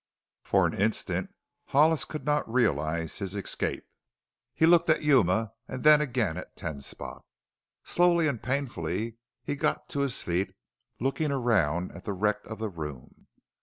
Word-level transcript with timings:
For 0.41 0.65
an 0.65 0.73
instant 0.73 1.31
Hollis 1.65 2.05
could 2.05 2.25
not 2.25 2.51
realize 2.51 3.19
his 3.19 3.35
escape. 3.35 3.85
He 4.55 4.65
looked 4.65 4.89
at 4.89 5.03
Yuma 5.03 5.53
and 5.67 5.83
then 5.83 6.01
again 6.01 6.37
at 6.37 6.55
Ten 6.55 6.81
Spot. 6.81 7.23
Slowly 7.83 8.27
and 8.27 8.41
painfully 8.41 9.17
he 9.43 9.55
got 9.55 9.89
to 9.89 9.99
his 9.99 10.23
feet, 10.23 10.55
looking 10.99 11.31
around 11.31 11.91
at 11.91 12.05
the 12.05 12.13
wreck 12.13 12.43
of 12.45 12.57
the 12.57 12.67
room. 12.69 13.27